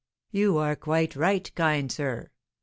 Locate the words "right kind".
1.15-1.91